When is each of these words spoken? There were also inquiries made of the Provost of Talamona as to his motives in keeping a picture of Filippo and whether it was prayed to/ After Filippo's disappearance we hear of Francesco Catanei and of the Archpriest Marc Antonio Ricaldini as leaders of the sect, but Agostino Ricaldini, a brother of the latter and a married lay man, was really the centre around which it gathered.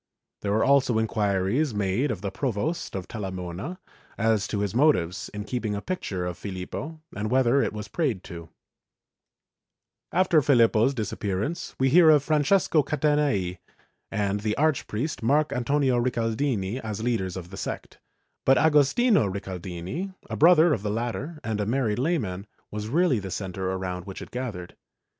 There 0.41 0.51
were 0.51 0.63
also 0.63 0.97
inquiries 0.97 1.75
made 1.75 2.09
of 2.09 2.21
the 2.21 2.31
Provost 2.31 2.95
of 2.95 3.07
Talamona 3.07 3.77
as 4.17 4.47
to 4.47 4.61
his 4.61 4.73
motives 4.73 5.29
in 5.31 5.43
keeping 5.43 5.75
a 5.75 5.79
picture 5.81 6.25
of 6.25 6.39
Filippo 6.39 7.01
and 7.15 7.29
whether 7.29 7.61
it 7.61 7.71
was 7.71 7.87
prayed 7.87 8.23
to/ 8.23 8.49
After 10.11 10.41
Filippo's 10.41 10.95
disappearance 10.95 11.75
we 11.79 11.89
hear 11.89 12.09
of 12.09 12.23
Francesco 12.23 12.81
Catanei 12.81 13.59
and 14.09 14.39
of 14.39 14.43
the 14.43 14.57
Archpriest 14.57 15.21
Marc 15.21 15.53
Antonio 15.53 15.97
Ricaldini 15.99 16.79
as 16.79 17.03
leaders 17.03 17.37
of 17.37 17.51
the 17.51 17.55
sect, 17.57 17.99
but 18.43 18.57
Agostino 18.57 19.27
Ricaldini, 19.29 20.15
a 20.27 20.35
brother 20.35 20.73
of 20.73 20.81
the 20.81 20.89
latter 20.89 21.39
and 21.43 21.61
a 21.61 21.67
married 21.67 21.99
lay 21.99 22.17
man, 22.17 22.47
was 22.71 22.87
really 22.89 23.19
the 23.19 23.29
centre 23.29 23.71
around 23.71 24.05
which 24.07 24.23
it 24.23 24.31
gathered. 24.31 24.75